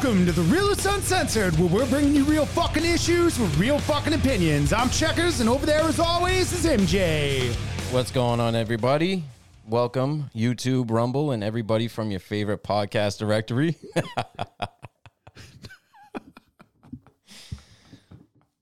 [0.00, 4.12] Welcome to the Realist Uncensored, where we're bringing you real fucking issues with real fucking
[4.12, 4.72] opinions.
[4.72, 7.52] I'm Checkers, and over there, as always, is MJ.
[7.92, 9.24] What's going on, everybody?
[9.66, 13.74] Welcome, YouTube, Rumble, and everybody from your favorite podcast directory.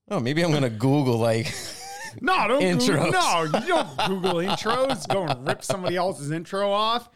[0.08, 1.54] oh, maybe I'm gonna Google like
[2.22, 3.04] No, don't Intros.
[3.04, 5.06] Google, no, you don't Google intros.
[5.06, 7.10] Go and rip somebody else's intro off.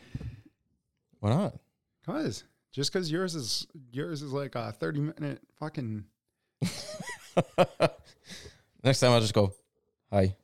[1.20, 1.54] why not?
[2.04, 6.04] Cause just because yours is yours is like a thirty minute fucking.
[8.82, 9.54] Next time I'll just go,
[10.10, 10.36] hi.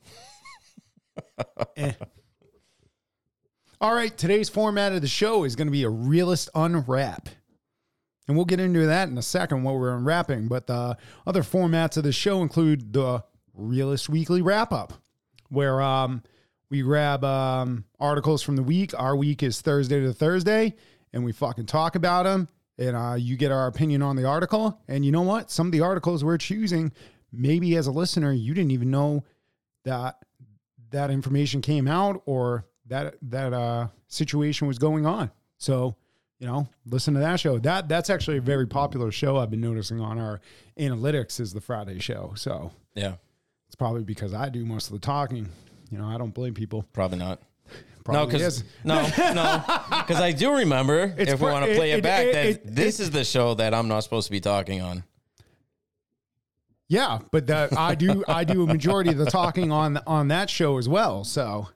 [1.76, 1.92] Eh.
[3.78, 7.28] All right, today's format of the show is going to be a realist unwrap.
[8.26, 10.48] And we'll get into that in a second while we're unwrapping.
[10.48, 10.96] But the
[11.26, 13.22] other formats of the show include the
[13.54, 14.94] Realist Weekly Wrap Up,
[15.48, 16.22] where um,
[16.70, 18.92] we grab um, articles from the week.
[18.98, 20.74] Our week is Thursday to Thursday,
[21.16, 22.46] and we fucking talk about them.
[22.78, 24.78] And uh, you get our opinion on the article.
[24.86, 25.50] And you know what?
[25.50, 26.92] Some of the articles we're choosing,
[27.32, 29.24] maybe as a listener, you didn't even know
[29.84, 30.18] that
[30.90, 35.30] that information came out or that that uh situation was going on.
[35.56, 35.96] So,
[36.38, 37.58] you know, listen to that show.
[37.58, 40.42] That that's actually a very popular show I've been noticing on our
[40.78, 42.34] analytics is the Friday show.
[42.36, 43.14] So, Yeah,
[43.68, 45.48] it's probably because I do most of the talking.
[45.90, 46.84] You know, I don't blame people.
[46.92, 47.40] probably not.
[48.06, 49.02] Probably no, because no,
[49.34, 49.62] no,
[50.06, 51.12] because I do remember.
[51.18, 53.24] It's if we want to play it, it- back, it- that it- this is the
[53.24, 55.02] show that I'm not supposed to be talking on.
[56.88, 60.48] Yeah, but that I do I do a majority of the talking on on that
[60.48, 61.24] show as well.
[61.24, 61.68] So,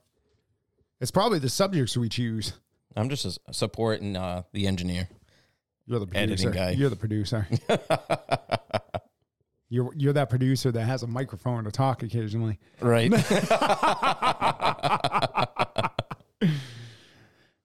[1.01, 2.53] it's probably the subjects we choose.
[2.95, 5.09] I'm just supporting uh, the engineer.
[5.85, 6.51] You're the Editing producer.
[6.51, 6.69] guy.
[6.71, 7.45] You're the producer.
[9.69, 12.57] you're you're that producer that has a microphone to talk occasionally.
[12.79, 13.11] Right.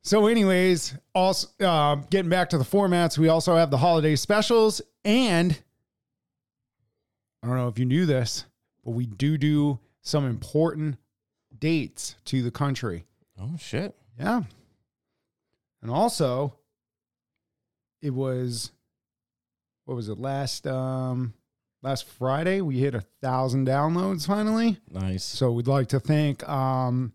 [0.07, 4.81] So, anyways, also uh, getting back to the formats, we also have the holiday specials,
[5.05, 5.61] and
[7.43, 8.45] I don't know if you knew this,
[8.85, 10.99] but we do do some important
[11.59, 13.05] dates to the country.
[13.41, 13.97] oh shit.
[14.17, 14.45] Yeah,
[15.83, 16.55] and also
[18.01, 18.71] it was
[19.87, 21.35] what was it last um
[21.83, 22.61] last Friday?
[22.61, 24.79] We hit a thousand downloads finally.
[24.89, 25.25] Nice.
[25.25, 27.13] So we'd like to thank um,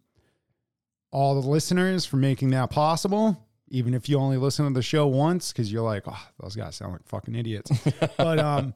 [1.11, 3.37] all the listeners for making that possible.
[3.69, 6.75] Even if you only listen to the show once, because you're like, oh, those guys
[6.75, 7.71] sound like fucking idiots.
[8.17, 8.73] but um,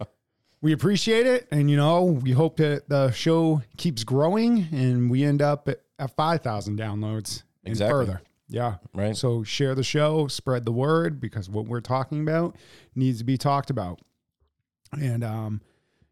[0.61, 5.23] we appreciate it, and you know, we hope that the show keeps growing, and we
[5.23, 7.91] end up at, at five thousand downloads and Exactly.
[8.05, 8.21] further.
[8.47, 8.75] Yeah.
[8.93, 9.17] Right.
[9.17, 12.55] So share the show, spread the word, because what we're talking about
[12.95, 13.99] needs to be talked about.
[14.93, 15.61] And um,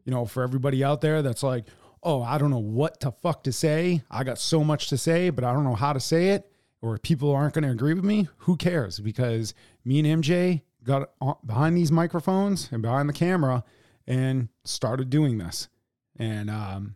[0.04, 1.66] you know, for everybody out there that's like,
[2.04, 4.04] oh, I don't know what the fuck to say.
[4.12, 6.50] I got so much to say, but I don't know how to say it,
[6.82, 8.28] or people aren't going to agree with me.
[8.40, 9.00] Who cares?
[9.00, 9.54] Because
[9.86, 11.10] me and MJ got
[11.46, 13.64] behind these microphones and behind the camera
[14.06, 15.70] and started doing this.
[16.18, 16.96] And um,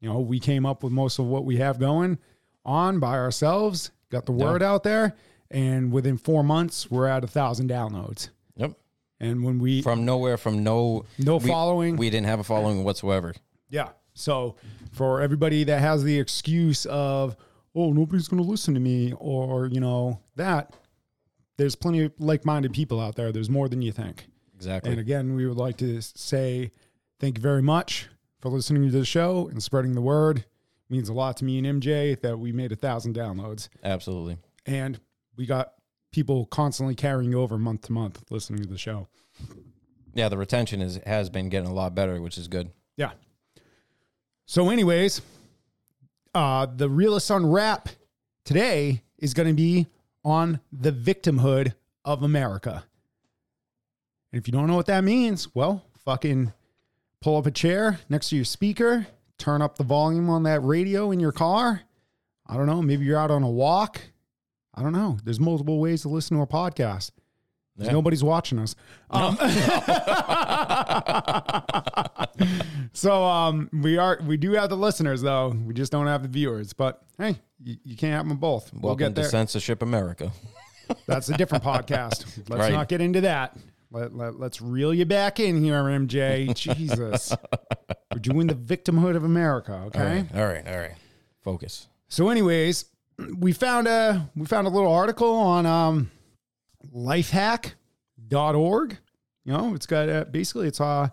[0.00, 2.18] you know, we came up with most of what we have going
[2.64, 5.16] on by ourselves, got the word out there,
[5.50, 8.28] and within four months, we're at a thousand downloads.
[8.56, 8.72] Yep.
[9.18, 12.84] And when we From nowhere, from no no we- following, We didn't have a following
[12.84, 13.34] whatsoever.
[13.70, 13.88] yeah.
[14.14, 14.56] So
[14.92, 17.36] for everybody that has the excuse of,
[17.74, 20.74] oh, nobody's going to listen to me, or you know that,
[21.56, 23.32] there's plenty of like-minded people out there.
[23.32, 24.26] There's more than you think.
[24.54, 24.90] Exactly.
[24.90, 26.70] And again, we would like to say
[27.20, 28.08] thank you very much
[28.40, 30.38] for listening to the show and spreading the word.
[30.38, 30.44] It
[30.90, 34.36] means a lot to me and MJ that we made a thousand downloads, Absolutely.
[34.66, 35.00] and
[35.36, 35.72] we got
[36.12, 39.08] people constantly carrying over month to month listening to the show.
[40.14, 42.70] Yeah, the retention is has been getting a lot better, which is good.
[42.96, 43.12] Yeah.
[44.46, 45.22] So, anyways,
[46.34, 47.88] uh, the realist unwrap
[48.44, 49.86] today is going to be
[50.24, 51.74] on the victimhood
[52.04, 52.84] of America.
[54.32, 56.52] And if you don't know what that means, well, fucking
[57.20, 59.06] pull up a chair next to your speaker,
[59.38, 61.82] turn up the volume on that radio in your car.
[62.46, 62.82] I don't know.
[62.82, 64.00] Maybe you're out on a walk.
[64.74, 65.18] I don't know.
[65.22, 67.12] There's multiple ways to listen to a podcast.
[67.76, 67.92] Yeah.
[67.92, 68.74] Nobody's watching us.
[69.10, 69.36] Um,
[72.92, 75.50] so um, we are we do have the listeners though.
[75.50, 76.72] We just don't have the viewers.
[76.72, 78.72] But hey, you, you can't have them both.
[78.72, 79.30] We'll Welcome get to there.
[79.30, 80.32] Censorship America.
[81.06, 82.24] That's a different podcast.
[82.48, 82.72] Let's Right.
[82.72, 83.56] not get into that.
[83.90, 86.54] Let, let, let's reel you back in here, MJ.
[86.54, 87.34] Jesus.
[88.12, 90.24] We're doing the victimhood of America, okay?
[90.34, 90.66] All right.
[90.66, 90.94] All right.
[91.42, 91.88] Focus.
[92.08, 92.86] So, anyways,
[93.38, 96.10] we found a we found a little article on um,
[96.94, 98.98] lifehack.org.
[99.44, 101.12] You know, it's got uh, basically it's a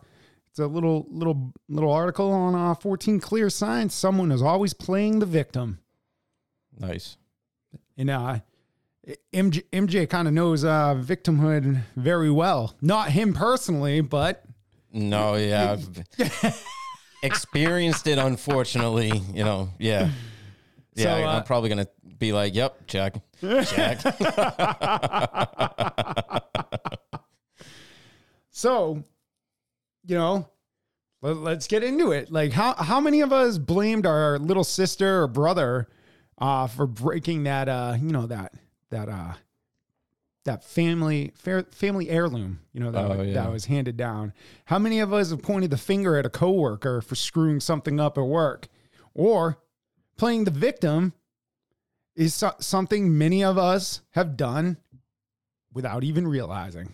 [0.59, 5.19] it's a little little little article on uh, 14 clear signs someone is always playing
[5.19, 5.79] the victim.
[6.77, 7.17] Nice.
[7.97, 8.39] And uh,
[9.33, 12.75] MJ, MJ kind of knows uh, victimhood very well.
[12.81, 14.43] Not him personally, but
[14.91, 15.77] No, yeah.
[15.77, 16.61] I've
[17.23, 19.11] experienced it, unfortunately.
[19.33, 20.09] You know, yeah.
[20.95, 23.15] Yeah, So, uh, I'm probably going to be like, yep, check.
[23.41, 24.01] Check.
[28.51, 29.03] so,
[30.09, 30.49] you know,
[31.21, 32.31] let, let's get into it.
[32.31, 35.87] Like, how how many of us blamed our little sister or brother
[36.37, 38.53] uh, for breaking that uh, you know that
[38.89, 39.33] that uh,
[40.45, 43.33] that family fair, family heirloom, you know that Oh, yeah.
[43.35, 44.33] that was handed down.
[44.65, 48.17] How many of us have pointed the finger at a coworker for screwing something up
[48.17, 48.67] at work,
[49.13, 49.59] or
[50.17, 51.13] playing the victim?
[52.15, 54.75] Is so- something many of us have done
[55.73, 56.93] without even realizing.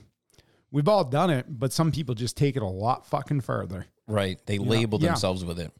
[0.72, 3.86] We've all done it, but some people just take it a lot fucking further.
[4.08, 4.40] right.
[4.46, 5.10] They label yeah.
[5.10, 5.72] themselves with it.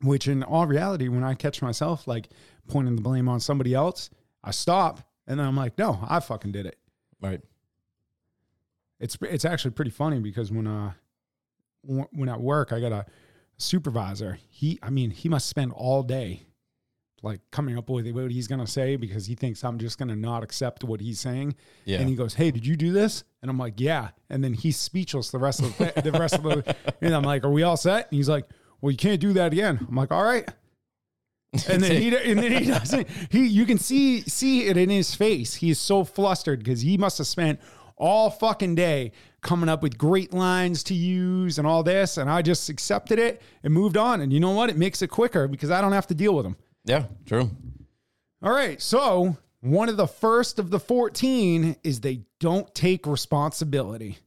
[0.00, 2.28] Which, in all reality, when I catch myself like
[2.68, 4.10] pointing the blame on somebody else,
[4.44, 6.78] I stop and then I'm like, no, I fucking did it.
[7.20, 7.40] Right.
[8.98, 10.92] It's it's actually pretty funny because when uh
[11.82, 13.06] when at work I got a
[13.58, 16.42] supervisor, he I mean he must spend all day
[17.22, 20.42] like coming up with what he's gonna say because he thinks I'm just gonna not
[20.42, 21.54] accept what he's saying.
[21.84, 21.98] Yeah.
[21.98, 24.76] And he goes, "Hey, did you do this?" And I'm like, "Yeah." And then he's
[24.76, 26.76] speechless the rest of the, the rest of the.
[27.00, 28.48] And I'm like, "Are we all set?" And he's like,
[28.80, 30.48] "Well, you can't do that again." I'm like, "All right."
[31.68, 33.08] And then he and then he doesn't.
[33.30, 35.54] He you can see see it in his face.
[35.54, 37.60] He is so flustered because he must have spent
[37.96, 42.16] all fucking day coming up with great lines to use and all this.
[42.16, 44.20] And I just accepted it and moved on.
[44.20, 44.70] And you know what?
[44.70, 46.56] It makes it quicker because I don't have to deal with him.
[46.88, 47.50] Yeah, true.
[48.42, 48.80] All right.
[48.80, 54.18] So one of the first of the 14 is they don't take responsibility.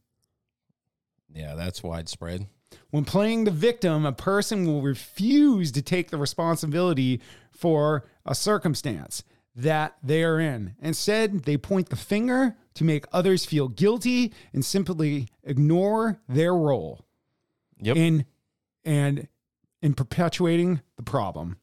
[1.34, 2.46] Yeah, that's widespread.
[2.92, 7.22] When playing the victim, a person will refuse to take the responsibility
[7.52, 9.24] for a circumstance
[9.56, 10.76] that they are in.
[10.82, 17.06] Instead, they point the finger to make others feel guilty and simply ignore their role
[17.82, 17.98] Yep.
[17.98, 18.26] in
[18.86, 19.28] and
[19.82, 21.58] in perpetuating the problem.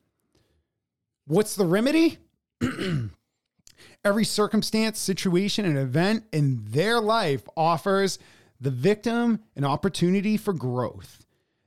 [1.29, 2.17] What's the remedy?
[4.05, 8.19] Every circumstance, situation, and event in their life offers
[8.59, 11.27] the victim an opportunity for growth.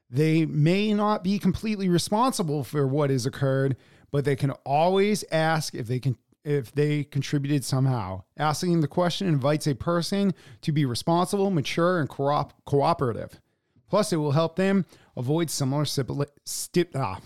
[0.10, 3.78] They may not be completely responsible for what has occurred,
[4.10, 8.24] but they can always ask if they can if they contributed somehow.
[8.38, 13.40] Asking the question invites a person to be responsible, mature, and coop- cooperative.
[13.88, 17.20] Plus, it will help them avoid similar sibili- sti- ah,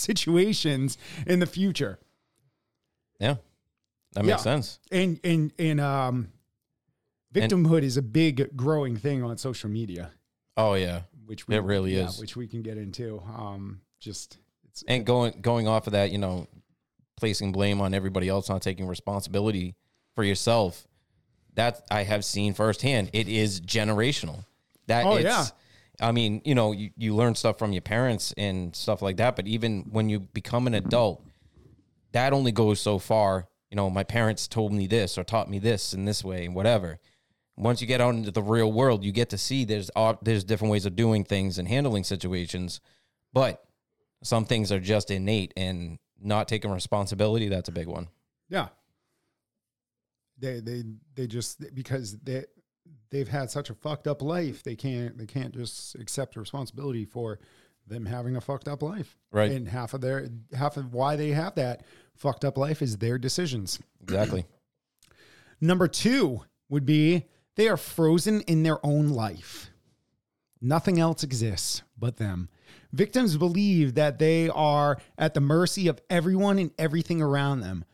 [0.08, 1.98] situations in the future.
[3.18, 3.36] yeah.
[4.12, 4.42] That makes Yeah.
[4.54, 4.80] sense.
[4.90, 6.32] And and and um,
[7.32, 10.10] victimhood is a big growing thing on social media,
[10.56, 11.02] Oh yeah.
[11.26, 12.18] which we, It really yeah, is.
[12.18, 13.22] which we can get into.
[13.36, 16.48] Um, just it's And going going off of that, you know,
[17.16, 19.76] placing blame on everybody else, not taking responsibility
[20.16, 20.88] for yourself.
[21.54, 23.10] That I have seen firsthand.
[23.12, 24.44] It is generational.
[24.88, 25.46] That Oh, it's, yeah.
[26.00, 29.36] I mean, you know, you, you learn stuff from your parents and stuff like that,
[29.36, 31.24] but even when you become an adult,
[32.12, 33.48] that only goes so far.
[33.70, 36.54] You know, my parents told me this or taught me this in this way and
[36.54, 36.98] whatever.
[37.56, 40.44] Once you get out into the real world, you get to see there's uh, there's
[40.44, 42.80] different ways of doing things and handling situations,
[43.32, 43.62] but
[44.24, 47.48] some things are just innate and not taking responsibility.
[47.48, 48.08] That's a big one.
[48.48, 48.68] yeah.
[50.38, 50.82] They they
[51.14, 52.44] they just because they
[53.10, 57.38] they've had such a fucked up life, they can't they can't just accept responsibility for
[57.86, 59.16] them having a fucked up life.
[59.32, 59.50] Right.
[59.50, 61.82] And half of their half of why they have that
[62.14, 63.78] fucked up life is their decisions.
[64.02, 64.46] Exactly.
[65.60, 67.26] Number two would be
[67.56, 69.70] they are frozen in their own life.
[70.62, 72.48] Nothing else exists but them.
[72.92, 77.84] Victims believe that they are at the mercy of everyone and everything around them.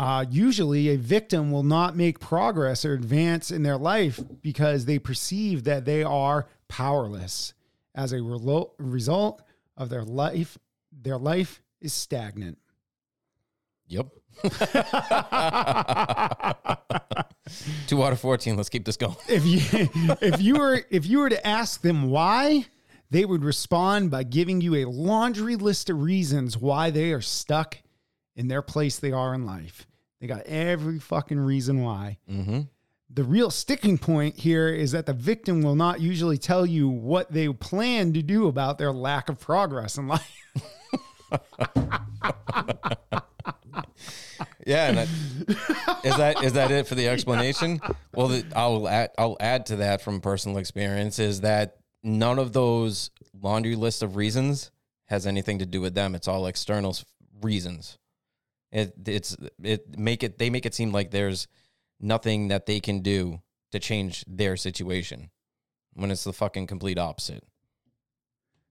[0.00, 4.98] Uh, usually, a victim will not make progress or advance in their life because they
[4.98, 7.52] perceive that they are powerless.
[7.94, 9.42] As a relo- result
[9.76, 10.56] of their life,
[10.90, 12.56] their life is stagnant.
[13.88, 14.06] Yep.
[17.86, 18.56] Two out of fourteen.
[18.56, 19.16] Let's keep this going.
[19.28, 19.60] if you
[20.22, 22.64] if you were if you were to ask them why,
[23.10, 27.76] they would respond by giving you a laundry list of reasons why they are stuck
[28.34, 29.86] in their place they are in life.
[30.20, 32.18] They got every fucking reason why.
[32.30, 32.60] Mm-hmm.
[33.12, 37.32] The real sticking point here is that the victim will not usually tell you what
[37.32, 40.36] they plan to do about their lack of progress in life.
[44.66, 45.08] Yeah, and that,
[46.04, 47.80] is that is that it for the explanation?
[48.14, 52.52] Well, the, I'll add I'll add to that from personal experience is that none of
[52.52, 54.70] those laundry list of reasons
[55.06, 56.14] has anything to do with them.
[56.14, 56.96] It's all external
[57.42, 57.98] reasons.
[58.72, 61.48] It it's it make it they make it seem like there's
[62.00, 63.40] nothing that they can do
[63.72, 65.30] to change their situation
[65.94, 67.42] when it's the fucking complete opposite.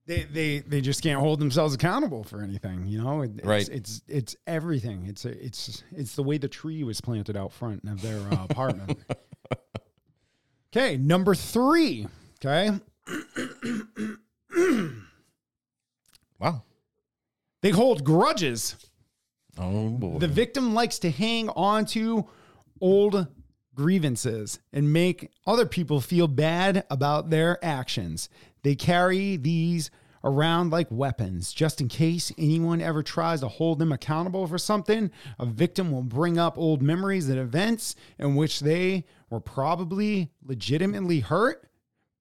[0.05, 3.21] They, they they just can't hold themselves accountable for anything, you know.
[3.21, 3.69] It- It's, Right.
[3.69, 5.05] It's it's everything.
[5.05, 8.45] It's a, it's it's the way the tree was planted out front of their uh,
[8.49, 8.97] apartment.
[10.75, 12.07] okay, number three.
[12.43, 12.71] Okay,
[16.39, 16.63] Wow.
[17.61, 18.75] they hold grudges.
[19.59, 20.19] Oh boy.
[20.19, 22.27] The victim likes to hang on to
[22.81, 23.27] old
[23.75, 28.29] grievances and make other people feel bad about their actions.
[28.63, 29.91] They carry these
[30.23, 35.11] around like weapons just in case anyone ever tries to hold them accountable for something.
[35.39, 41.21] A victim will bring up old memories and events in which they were probably legitimately
[41.21, 41.69] hurt,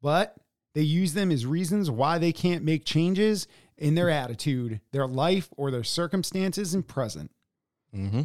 [0.00, 0.37] but
[0.75, 5.49] they use them as reasons why they can't make changes in their attitude, their life,
[5.56, 7.30] or their circumstances in present.
[7.94, 8.23] mm-hmm.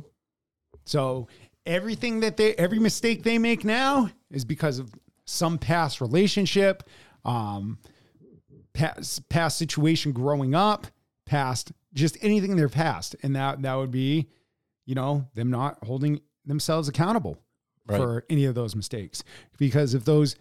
[0.85, 1.27] So
[1.65, 4.93] everything that they, every mistake they make now is because of
[5.25, 6.83] some past relationship,
[7.23, 7.77] um,
[8.73, 10.87] past past situation growing up,
[11.25, 14.27] past just anything in their past, and that that would be,
[14.85, 17.37] you know, them not holding themselves accountable
[17.85, 17.97] Right.
[17.97, 19.23] for any of those mistakes.
[19.57, 20.35] Because if those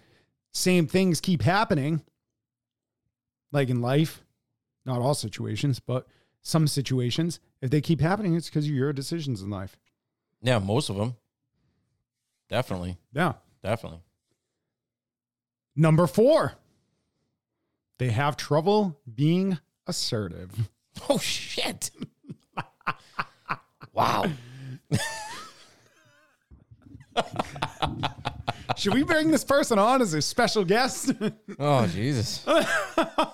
[0.53, 2.03] same things keep happening,
[3.51, 4.23] like in life,
[4.85, 6.07] not all situations, but
[6.43, 9.77] some situations, if they keep happening, it's because of your decisions in life.
[10.43, 11.15] Yeah, most of them.
[12.49, 12.99] Definitely.
[13.13, 13.35] Yeah.
[13.63, 14.01] Definitely.
[15.77, 16.55] Number four,
[17.99, 20.69] they have trouble being assertive.
[21.09, 21.91] Oh shit.
[23.95, 24.27] wow.
[28.77, 31.13] Should we bring this person on as a special guest?
[31.59, 32.45] Oh Jesus.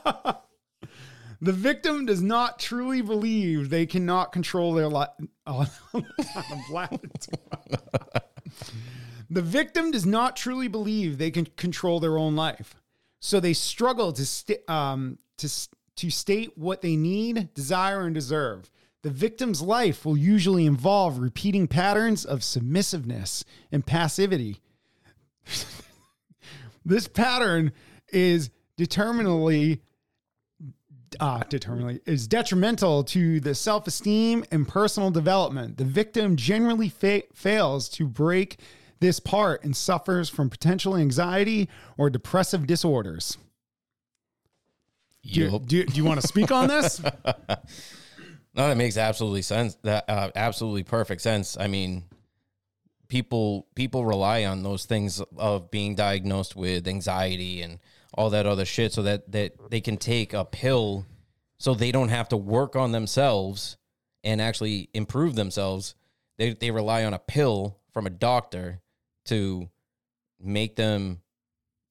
[1.41, 5.11] the victim does not truly believe they cannot control their life.
[5.51, 5.67] Oh,
[9.31, 12.75] the victim does not truly believe they can control their own life,
[13.21, 15.49] so they struggle to st- um, to
[15.97, 18.71] to state what they need, desire, and deserve.
[19.03, 24.61] The victim's life will usually involve repeating patterns of submissiveness and passivity.
[26.85, 27.73] this pattern
[28.13, 29.83] is determinately
[31.21, 35.77] uh, determinately is detrimental to the self-esteem and personal development.
[35.77, 38.59] The victim generally fa- fails to break
[39.01, 43.39] this part and suffers from potential anxiety or depressive disorders.
[45.25, 47.01] Do, you- do, do you want to speak on this?
[48.55, 49.77] No, that makes absolutely sense.
[49.85, 51.57] That uh, absolutely perfect sense.
[51.61, 52.03] I mean,
[53.07, 57.79] people people rely on those things of being diagnosed with anxiety and
[58.19, 61.07] all that other shit, so that that they can take a pill,
[61.59, 63.77] so they don't have to work on themselves
[64.25, 65.95] and actually improve themselves.
[66.37, 68.81] They they rely on a pill from a doctor
[69.27, 69.71] to
[70.41, 71.21] make them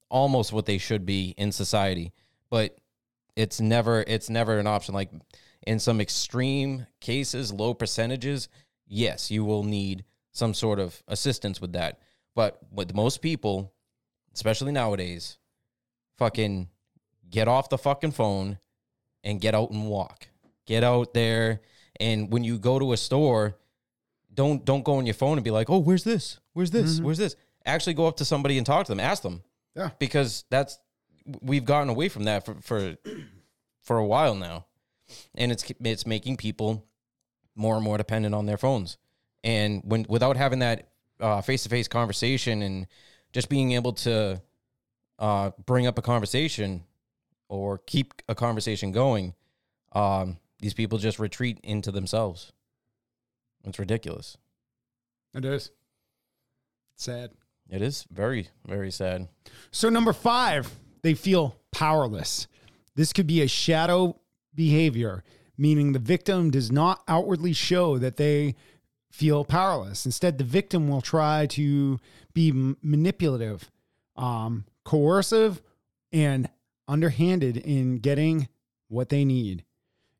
[0.09, 2.11] almost what they should be in society,
[2.49, 2.77] but
[3.37, 4.93] it's never it's never an option.
[4.93, 5.11] Like
[5.65, 8.47] in some extreme cases low percentages
[8.85, 12.01] yes you will need some sort of assistance with that.
[12.35, 13.71] But with most people
[14.33, 15.37] especially nowadays
[16.17, 16.69] fucking
[17.29, 18.59] get off the fucking phone
[19.23, 20.27] and get out and walk.
[20.65, 21.61] Get out there.
[21.99, 23.57] And when you go to a store
[24.33, 26.39] don't don't go on your phone and be like oh where's this?
[26.53, 26.95] Where's this?
[26.95, 27.05] Mm-hmm.
[27.05, 27.35] Where's this?
[27.65, 28.99] Actually go up to somebody and talk to them.
[28.99, 29.43] Ask them.
[29.75, 29.91] Yeah.
[29.99, 30.79] because that's
[31.41, 32.95] we've gotten away from that for for
[33.83, 34.65] for a while now,
[35.35, 36.87] and it's it's making people
[37.55, 38.97] more and more dependent on their phones.
[39.43, 40.89] And when without having that
[41.43, 42.87] face to face conversation and
[43.33, 44.41] just being able to
[45.19, 46.83] uh, bring up a conversation
[47.49, 49.33] or keep a conversation going,
[49.93, 52.51] um, these people just retreat into themselves.
[53.63, 54.37] It's ridiculous.
[55.33, 55.71] It is.
[56.95, 57.31] Sad.
[57.69, 59.27] It is very very sad.
[59.71, 60.69] So, number five,
[61.01, 62.47] they feel powerless.
[62.95, 64.19] This could be a shadow
[64.55, 65.23] behavior,
[65.57, 68.55] meaning the victim does not outwardly show that they
[69.11, 70.05] feel powerless.
[70.05, 71.99] Instead, the victim will try to
[72.33, 73.69] be manipulative,
[74.15, 75.61] um, coercive,
[76.13, 76.49] and
[76.87, 78.47] underhanded in getting
[78.87, 79.65] what they need.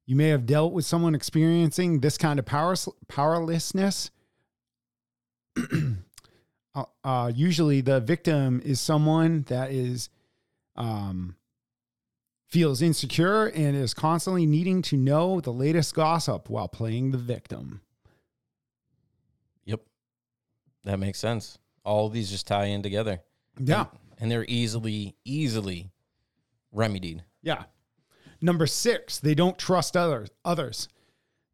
[0.06, 2.76] You may have dealt with someone experiencing this kind of power,
[3.08, 4.12] powerlessness.
[6.76, 10.10] uh, uh, usually, the victim is someone that is
[10.76, 11.38] um,
[12.46, 17.80] feels insecure and is constantly needing to know the latest gossip while playing the victim.
[19.64, 19.80] Yep,
[20.84, 21.58] that makes sense.
[21.86, 23.22] All of these just tie in together.
[23.58, 23.86] Yeah.
[24.18, 25.92] And they're easily easily
[26.72, 27.24] remedied.
[27.42, 27.64] Yeah.
[28.42, 30.30] Number six, they don't trust others.
[30.46, 30.88] Others.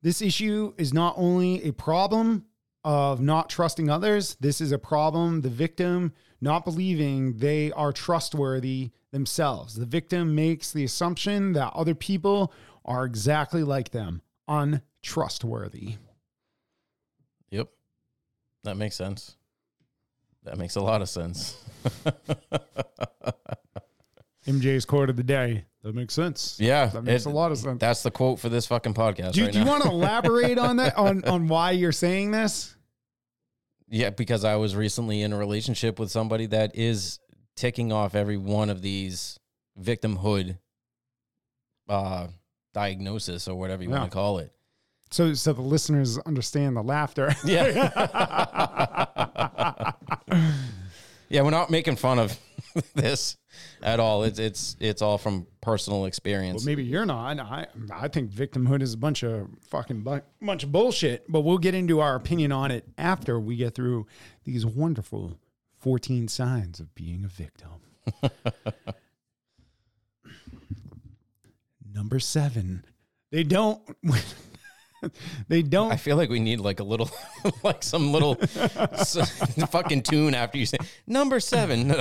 [0.02, 2.46] This issue is not only a problem
[2.84, 8.92] of not trusting others, this is a problem the victim not believing they are trustworthy
[9.12, 9.76] themselves.
[9.76, 12.52] The victim makes the assumption that other people
[12.84, 15.96] are exactly like them, untrustworthy.
[17.52, 17.70] Yep.
[18.66, 19.38] That makes sense.
[20.46, 21.58] That makes a lot of sense.
[24.48, 25.64] MJ's quote of the day.
[25.84, 26.58] That makes sense.
[26.60, 26.88] Yeah.
[26.88, 27.80] That makes it- a lot of sense.
[27.80, 30.78] That's the quote for this fucking podcast Do, right do you want to elaborate on
[30.78, 32.76] that on on why you're saying this?
[33.90, 37.20] Yeah, because I was recently in a relationship with somebody that is
[37.56, 39.40] ticking off every one of these
[39.82, 40.58] victimhood
[41.90, 42.28] uh
[42.74, 44.00] diagnosis or whatever you Yeah.
[44.00, 44.52] want to call it.
[45.12, 47.34] So so the listeners understand the laughter.
[47.46, 47.92] Yeah.
[51.30, 52.38] yeah, we're not making fun of
[52.96, 53.38] this
[53.82, 54.24] at all.
[54.24, 56.62] It's it's it's all from personal experience.
[56.62, 57.40] Well, maybe you're not.
[57.40, 61.26] I I think victimhood is a bunch of fucking bu- bunch of bullshit.
[61.30, 64.08] But we'll get into our opinion on it after we get through
[64.44, 65.38] these wonderful
[65.80, 67.70] 14 signs of being a victim.
[71.94, 72.86] Number seven,
[73.32, 73.82] they don't.
[75.48, 75.92] they don't.
[75.92, 77.10] I feel like we need like a little,
[77.64, 78.36] like some little
[79.70, 81.96] fucking tune after you say number seven.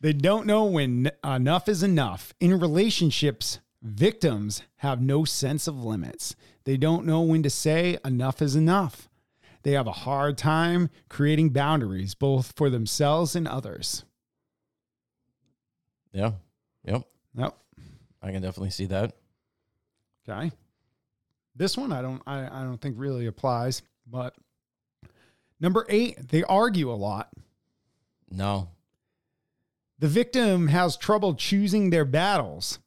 [0.00, 2.32] They don't know when enough is enough.
[2.40, 6.36] In relationships, victims have no sense of limits.
[6.64, 9.08] They don't know when to say enough is enough.
[9.64, 14.04] They have a hard time creating boundaries, both for themselves and others.
[16.12, 16.32] yeah,
[16.84, 17.02] yep,
[17.36, 17.56] Yep.
[18.22, 19.16] I can definitely see that.
[20.28, 20.52] Okay.
[21.58, 24.34] This one I don't I, I don't think really applies, but
[25.60, 27.28] number eight, they argue a lot.
[28.30, 28.68] No,
[29.98, 32.78] The victim has trouble choosing their battles.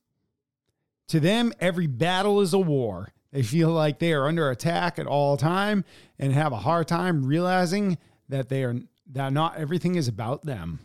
[1.09, 3.09] To them, every battle is a war.
[3.31, 5.83] They feel like they are under attack at all time
[6.19, 7.97] and have a hard time realizing
[8.29, 8.75] that they are
[9.13, 10.79] that not everything is about them.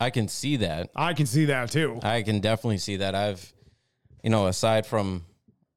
[0.00, 0.90] I can see that.
[0.96, 1.98] I can see that too.
[2.02, 3.14] I can definitely see that.
[3.14, 3.52] I've,
[4.22, 5.24] you know, aside from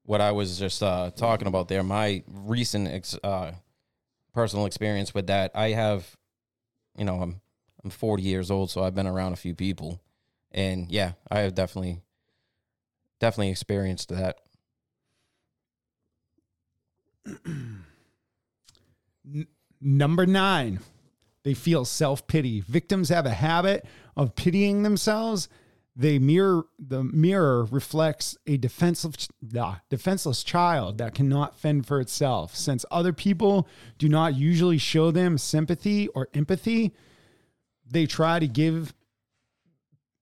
[0.06, 3.52] what I was just uh, talking about there, my recent ex- uh,
[4.32, 6.16] personal experience with that, I have,
[6.96, 7.40] you know, I'm
[7.84, 10.00] I'm 40 years old, so I've been around a few people,
[10.50, 12.00] and yeah, I have definitely,
[13.20, 14.38] definitely experienced that.
[19.80, 20.80] Number nine,
[21.42, 22.60] they feel self pity.
[22.60, 25.48] Victims have a habit of pitying themselves.
[25.98, 29.28] They mirror the mirror reflects a defenseless,
[29.88, 32.54] defenseless child that cannot fend for itself.
[32.54, 36.92] Since other people do not usually show them sympathy or empathy,
[37.88, 38.92] they try to give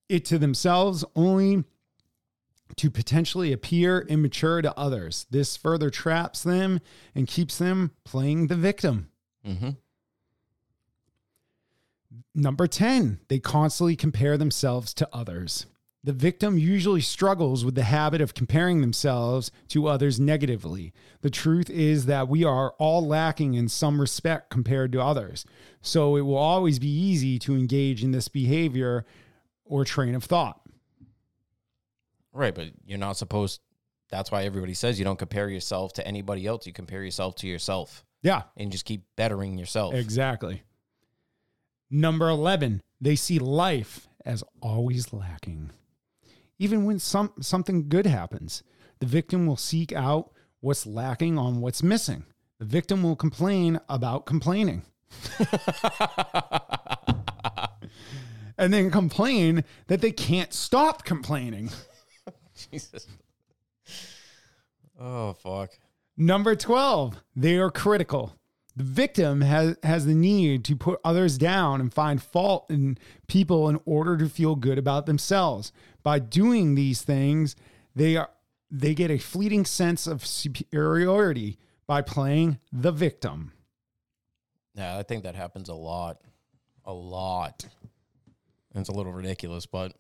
[0.09, 1.65] it to themselves only
[2.77, 5.27] to potentially appear immature to others.
[5.31, 6.81] This further traps them
[7.17, 9.11] and keeps them playing the victim.
[9.45, 9.71] Mm-hmm.
[12.35, 15.67] Number 10, they constantly compare themselves to others.
[16.03, 20.93] The victim usually struggles with the habit of comparing themselves to others negatively.
[21.23, 25.47] The truth is that we are all lacking in some respect compared to others.
[25.81, 29.07] So it will always be easy to engage in this behavior
[29.65, 30.61] or train of thought.
[32.33, 33.61] Right, but you're not supposed.
[34.11, 36.67] That's why everybody says you don't compare yourself to anybody else.
[36.67, 39.95] You compare yourself to yourself, Yeah, and just keep bettering yourself.
[39.95, 40.63] exactly.
[41.91, 45.71] Number 11, they see life as always lacking.
[46.59, 48.63] Even when some something good happens,
[49.01, 52.25] the victim will seek out what's lacking on what's missing.
[52.59, 54.83] The victim will complain about complaining.
[58.59, 61.71] and then complain that they can't stop complaining.
[62.71, 63.07] Jesus.
[64.99, 65.71] Oh fuck.
[66.17, 68.35] Number 12, they are critical.
[68.77, 73.69] The victim has, has the need to put others down and find fault in people
[73.69, 75.73] in order to feel good about themselves.
[76.03, 77.55] By doing these things,
[77.95, 78.31] they are
[78.71, 83.53] they get a fleeting sense of superiority by playing the victim.
[84.75, 86.19] Yeah, I think that happens a lot.
[86.85, 87.65] A lot.
[88.73, 89.95] And it's a little ridiculous, but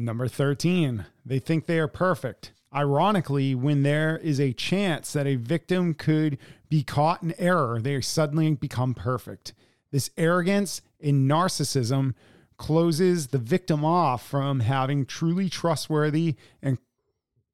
[0.00, 2.52] Number 13, they think they are perfect.
[2.74, 6.36] Ironically, when there is a chance that a victim could
[6.68, 9.54] be caught in error, they suddenly become perfect.
[9.90, 12.12] This arrogance and narcissism
[12.58, 16.76] closes the victim off from having truly trustworthy and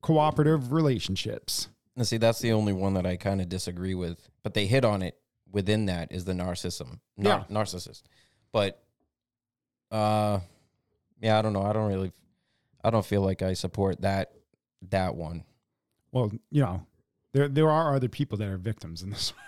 [0.03, 1.69] cooperative relationships.
[1.97, 4.29] and see that's the only one that I kind of disagree with.
[4.43, 5.17] But they hit on it
[5.53, 6.99] within that is the narcissism.
[7.17, 8.03] Nar- narcissist.
[8.51, 8.83] But
[9.93, 10.41] uh
[11.21, 11.63] yeah, I don't know.
[11.63, 12.11] I don't really
[12.83, 14.33] I don't feel like I support that
[14.91, 15.45] that one.
[16.13, 16.87] Well, you know,
[17.33, 19.33] there there are other people that are victims in this.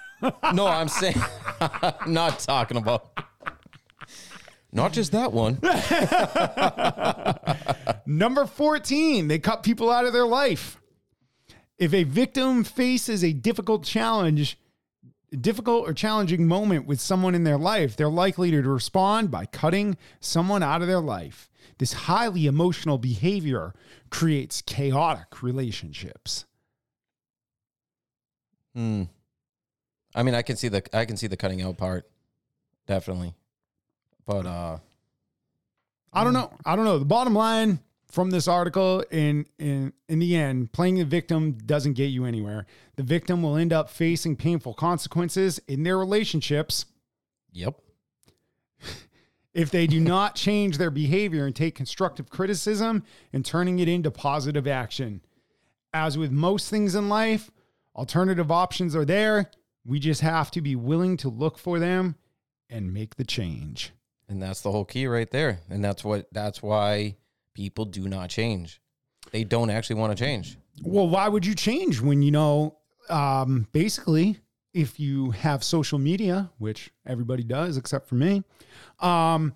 [0.55, 1.20] No, I'm saying,
[1.61, 3.11] I'm not talking about.
[4.72, 5.59] Not just that one.
[8.07, 10.81] Number 14, they cut people out of their life.
[11.79, 14.59] If a victim faces a difficult challenge,
[15.41, 19.97] difficult or challenging moment with someone in their life, they're likely to respond by cutting
[20.21, 21.51] someone out of their life.
[21.79, 23.75] This highly emotional behavior
[24.11, 26.45] creates chaotic relationships.
[28.75, 29.05] Hmm.
[30.15, 32.09] I mean, I can see the I can see the cutting out part,
[32.87, 33.35] definitely.
[34.25, 34.79] But uh,
[36.12, 36.51] I don't know.
[36.65, 36.99] I don't know.
[36.99, 37.81] The bottom line
[38.17, 42.65] from this article in in in the end, playing the victim doesn't get you anywhere.
[42.97, 46.87] The victim will end up facing painful consequences in their relationships
[47.53, 47.79] yep.
[49.53, 53.03] if they do not change their behavior and take constructive criticism
[53.35, 55.21] and turning it into positive action.
[55.93, 57.51] As with most things in life,
[57.95, 59.51] alternative options are there.
[59.85, 62.17] We just have to be willing to look for them
[62.71, 63.93] and make the change.
[64.27, 65.59] And that's the whole key right there.
[65.69, 67.17] And that's what that's why
[67.57, 68.81] people do not change.
[69.33, 70.57] They don't actually want to change.
[70.83, 72.77] Well, why would you change when you know,
[73.09, 74.38] um, basically,
[74.75, 78.45] if you have social media, which everybody does except for me,
[79.01, 79.55] um,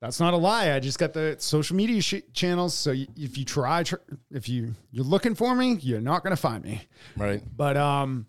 [0.00, 0.72] that's not a lie.
[0.72, 2.74] I just got the social media sh- channels.
[2.74, 3.96] So y- if you try, tr-
[4.30, 6.82] if you you're looking for me, you're not going to find me.
[7.16, 7.42] Right.
[7.56, 8.26] But um,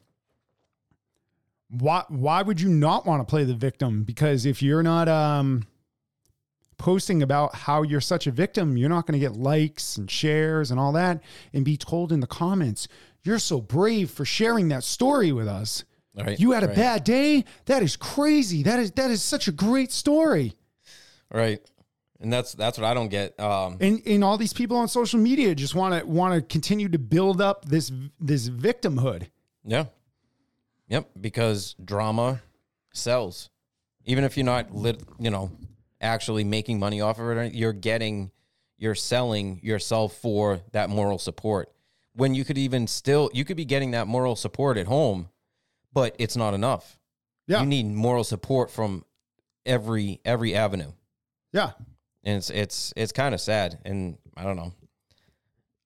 [1.70, 4.04] why why would you not want to play the victim?
[4.04, 5.66] Because if you're not um
[6.82, 10.72] posting about how you're such a victim, you're not going to get likes and shares
[10.72, 11.22] and all that,
[11.54, 12.88] and be told in the comments,
[13.24, 15.86] "You're so brave for sharing that story with us.
[16.16, 16.40] Right.
[16.40, 16.76] You had a right.
[16.76, 17.46] bad day.
[17.66, 18.64] That is crazy.
[18.64, 20.54] That is that is such a great story."
[21.32, 21.62] Right.
[22.20, 23.40] And that's that's what I don't get.
[23.40, 26.90] Um And and all these people on social media just want to want to continue
[26.90, 29.28] to build up this this victimhood.
[29.64, 29.86] Yeah.
[30.90, 31.12] Yep.
[31.20, 32.42] Because drama
[32.94, 33.50] sells.
[34.06, 35.52] Even if you're not lit, you know,
[36.02, 38.32] actually making money off of it, you're getting,
[38.78, 41.72] you're selling yourself for that moral support.
[42.14, 45.30] When you could even still, you could be getting that moral support at home,
[45.94, 46.98] but it's not enough.
[47.48, 47.62] Yeah.
[47.62, 49.06] You need moral support from
[49.66, 50.92] every every avenue,
[51.54, 51.72] Yeah.
[52.24, 53.80] and it's it's it's kind of sad.
[53.86, 54.74] And I don't know.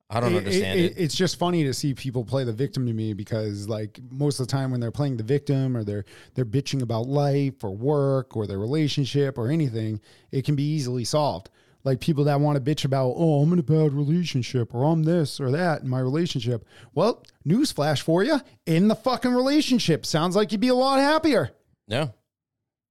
[0.09, 0.97] I don't It- understand it- it.
[0.97, 4.47] It's just funny to see people play the victim to me because, like, most of
[4.47, 8.37] the time when they're playing the victim or they're they're bitching about life or work
[8.37, 9.99] or their relationship or anything,
[10.31, 11.49] it can be easily solved.
[11.83, 15.03] Like people that want to bitch about, oh, I'm in a bad relationship or I'm
[15.03, 16.65] this or that in my relationship.
[16.95, 21.51] Well, newsflash for you: in the fucking relationship, sounds like you'd be a lot happier.
[21.87, 22.09] Yeah.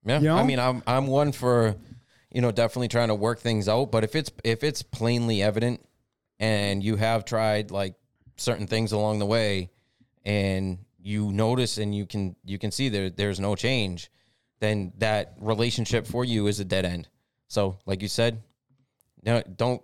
[0.04, 0.18] Yeah.
[0.18, 0.36] You know?
[0.36, 1.76] I mean, I'm I'm one for,
[2.32, 3.90] you know, definitely trying to work things out.
[3.90, 5.80] But if it's if it's plainly evident
[6.44, 7.94] and you have tried like
[8.36, 9.70] certain things along the way
[10.24, 14.10] and you notice and you can you can see there there's no change,
[14.60, 17.08] then that relationship for you is a dead end.
[17.48, 18.42] So, like you said,
[19.22, 19.82] no, don't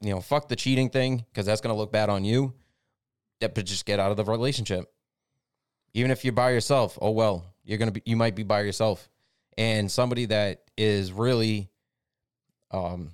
[0.00, 2.52] you know, fuck the cheating thing because that's gonna look bad on you.
[3.40, 4.92] But just get out of the relationship
[5.94, 9.08] even if you're by yourself, oh well, you're gonna be you might be by yourself.
[9.58, 11.70] And somebody that is really
[12.70, 13.10] um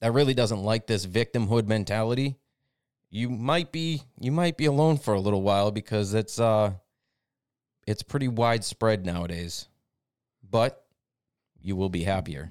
[0.00, 2.36] that really doesn't like this victimhood mentality,
[3.10, 6.72] you might be you might be alone for a little while because it's uh
[7.86, 9.68] it's pretty widespread nowadays.
[10.48, 10.84] But
[11.60, 12.50] you will be happier.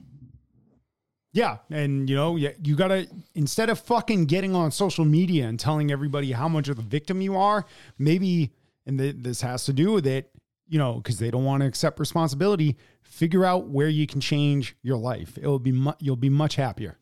[1.34, 5.92] Yeah, and you know, you gotta instead of fucking getting on social media and telling
[5.92, 7.66] everybody how much of a victim you are,
[7.98, 8.54] maybe,
[8.86, 10.32] and th- this has to do with it,
[10.70, 12.78] you know, because they don't want to accept responsibility.
[13.04, 15.38] Figure out where you can change your life.
[15.38, 16.98] It will be mu- you'll be much happier.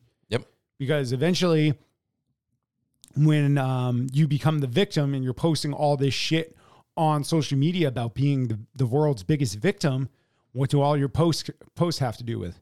[0.78, 1.74] Because eventually,
[3.16, 6.56] when um, you become the victim and you're posting all this shit
[6.96, 10.08] on social media about being the, the world's biggest victim,
[10.52, 12.60] what do all your posts posts have to do with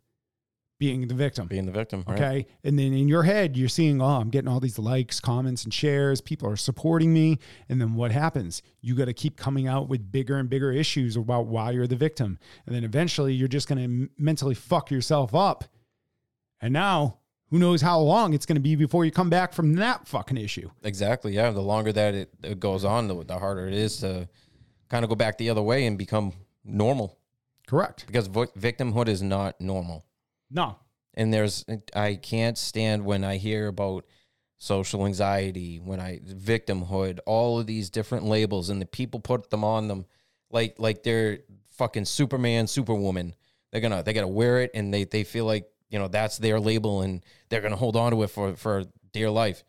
[0.79, 1.47] being the victim?
[1.47, 2.03] Being the victim.
[2.09, 2.19] right?
[2.21, 2.47] Okay.
[2.65, 5.73] And then in your head, you're seeing, oh, I'm getting all these likes, comments, and
[5.73, 6.21] shares.
[6.21, 7.39] People are supporting me.
[7.69, 8.63] And then what happens?
[8.81, 11.95] You got to keep coming out with bigger and bigger issues about why you're the
[11.95, 12.39] victim.
[12.67, 15.65] And then eventually you're just going to mentally fuck yourself up.
[16.61, 17.19] And now,
[17.53, 20.39] who knows how long it's going to be before you come back from that fucking
[20.39, 20.71] issue.
[20.83, 21.35] Exactly.
[21.35, 21.51] Yeah.
[21.51, 24.27] The longer that it, it goes on, the, the harder it is to
[24.89, 26.33] kind of go back the other way and become
[26.65, 27.19] normal
[27.67, 28.07] Correct.
[28.07, 30.07] because vo- victimhood is not normal.
[30.51, 30.77] No.
[31.15, 34.07] and there's I can't stand when I hear about
[34.59, 39.63] social anxiety, when I victimhood, all of these different labels and the people put them
[39.65, 40.07] on them
[40.51, 43.35] like like they're fucking Superman, Superwoman.
[43.71, 46.59] They're gonna they gotta wear it and they they feel like, you know, that's their
[46.59, 49.63] label and they're gonna hold on to it for for dear life.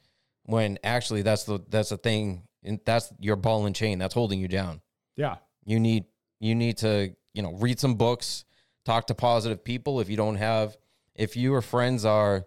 [0.45, 4.39] when actually that's the that's the thing and that's your ball and chain that's holding
[4.39, 4.81] you down.
[5.15, 5.35] Yeah.
[5.65, 6.05] You need
[6.39, 8.45] you need to, you know, read some books,
[8.85, 10.77] talk to positive people if you don't have
[11.15, 12.45] if your friends are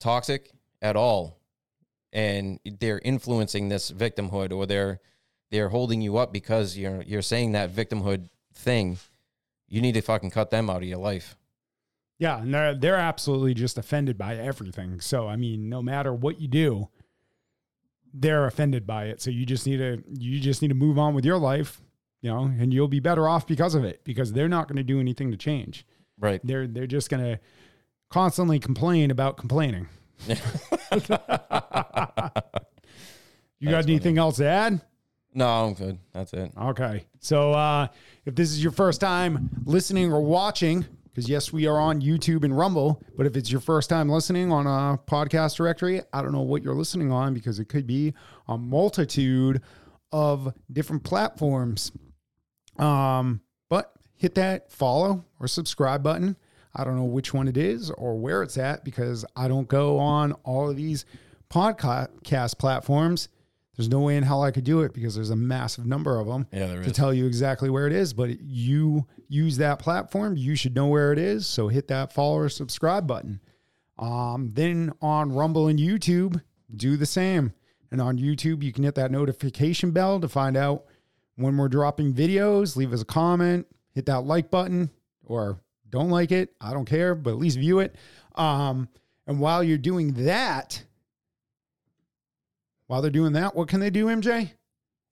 [0.00, 0.50] toxic
[0.80, 1.38] at all
[2.12, 5.00] and they're influencing this victimhood or they're
[5.50, 8.98] they're holding you up because you're you're saying that victimhood thing,
[9.68, 11.36] you need to fucking cut them out of your life.
[12.18, 15.00] Yeah, and they're they're absolutely just offended by everything.
[15.00, 16.88] So I mean, no matter what you do,
[18.12, 19.22] they're offended by it.
[19.22, 21.80] So you just need to you just need to move on with your life,
[22.20, 24.82] you know, and you'll be better off because of it because they're not going to
[24.82, 25.86] do anything to change.
[26.18, 26.40] Right.
[26.42, 27.38] They're they're just going to
[28.08, 29.88] constantly complain about complaining.
[30.26, 30.34] you
[33.70, 34.80] got anything else to add?
[35.34, 35.98] No, I'm good.
[36.12, 36.52] That's it.
[36.60, 37.04] Okay.
[37.20, 37.88] So uh,
[38.24, 40.86] if this is your first time listening or watching,
[41.18, 44.52] because yes, we are on YouTube and Rumble, but if it's your first time listening
[44.52, 48.14] on a podcast directory, I don't know what you're listening on because it could be
[48.46, 49.60] a multitude
[50.12, 51.90] of different platforms.
[52.78, 56.36] Um, but hit that follow or subscribe button.
[56.72, 59.98] I don't know which one it is or where it's at because I don't go
[59.98, 61.04] on all of these
[61.50, 63.28] podcast platforms.
[63.78, 66.26] There's no way in hell I could do it because there's a massive number of
[66.26, 66.92] them Yeah, to is.
[66.92, 68.12] tell you exactly where it is.
[68.12, 71.46] But you use that platform, you should know where it is.
[71.46, 73.40] So hit that follow or subscribe button.
[73.96, 76.42] Um, then on Rumble and YouTube,
[76.74, 77.52] do the same.
[77.92, 80.84] And on YouTube, you can hit that notification bell to find out
[81.36, 82.74] when we're dropping videos.
[82.76, 84.90] Leave us a comment, hit that like button,
[85.24, 86.52] or don't like it.
[86.60, 87.94] I don't care, but at least view it.
[88.34, 88.88] Um,
[89.28, 90.82] and while you're doing that,
[92.88, 94.50] while they're doing that, what can they do, MJ?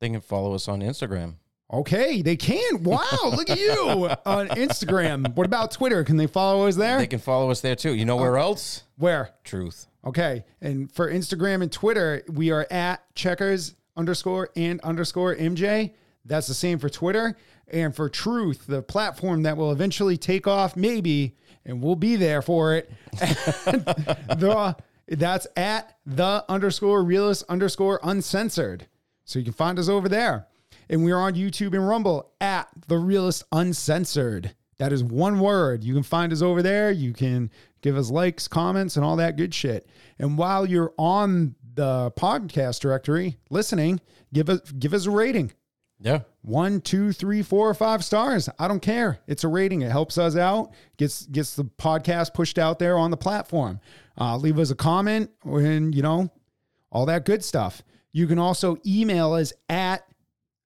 [0.01, 1.37] They can follow us on Instagram.
[1.73, 2.83] Okay, they can.
[2.83, 5.35] Wow, look at you on Instagram.
[5.35, 6.05] What about Twitter?
[6.05, 6.99] Can they follow us there?
[6.99, 7.95] They can follow us there too.
[7.95, 8.85] You know where uh, else?
[8.97, 9.31] Where?
[9.45, 9.87] Truth.
[10.05, 10.45] Okay.
[10.61, 15.95] And for Instagram and Twitter, we are at checkers underscore and underscore MJ.
[16.25, 17.37] That's the same for Twitter.
[17.69, 21.35] And for Truth, the platform that will eventually take off, maybe,
[21.65, 22.91] and we'll be there for it.
[23.13, 24.77] the,
[25.09, 28.87] that's at the underscore realist underscore uncensored.
[29.25, 30.47] So you can find us over there.
[30.89, 34.55] And we're on YouTube and Rumble at the realist uncensored.
[34.79, 35.83] That is one word.
[35.83, 36.91] You can find us over there.
[36.93, 39.89] You can give us likes, comments, and all that good shit.
[40.19, 44.01] And while you're on the podcast directory listening,
[44.33, 45.53] give us give us a rating.
[45.99, 46.21] Yeah.
[46.43, 48.49] One, two, three, four, or five stars.
[48.59, 49.19] I don't care.
[49.27, 49.83] It's a rating.
[49.83, 50.73] It helps us out.
[50.99, 53.81] Gets gets the podcast pushed out there on the platform.
[54.19, 56.31] Uh, leave us a comment and you know
[56.91, 57.83] all that good stuff.
[58.13, 60.07] You can also email us at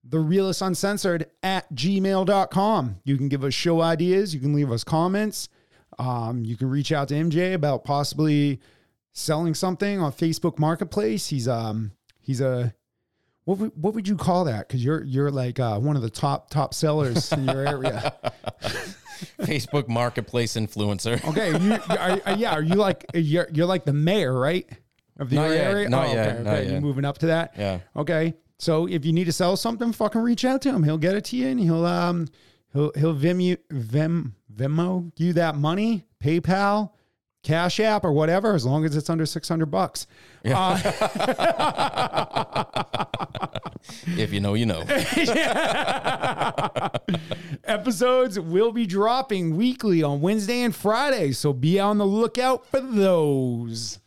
[0.05, 3.01] the realist uncensored at gmail.com.
[3.05, 4.35] You can give us show ideas.
[4.35, 5.49] You can leave us comments.
[5.99, 8.61] Um, you can reach out to MJ about possibly
[9.13, 11.29] selling something on Facebook Marketplace.
[11.29, 12.75] He's um he's a
[13.45, 14.69] what would, what would you call that?
[14.69, 18.15] Because you're you're like uh, one of the top top sellers in your area.
[19.40, 21.22] Facebook Marketplace influencer.
[21.30, 22.52] Okay, you are, are- yeah.
[22.52, 24.68] Are you like you're you're like the mayor, right?
[25.18, 25.88] Of the Not yet, area?
[25.88, 26.70] not oh, yet, okay, not okay.
[26.72, 27.54] You're moving up to that.
[27.59, 27.80] Yeah.
[27.94, 28.35] Okay.
[28.59, 30.83] So if you need to sell something, fucking reach out to him.
[30.83, 32.26] He'll get it to you, and he'll um
[32.72, 36.90] he'll he'll Vim you Vim Venmo you that money, PayPal,
[37.42, 40.07] Cash App, or whatever, as long as it's under six hundred bucks.
[40.44, 40.79] Uh,
[44.16, 44.81] If you know, you know.
[47.64, 52.81] Episodes will be dropping weekly on Wednesday and Friday, so be on the lookout for
[52.81, 53.98] those.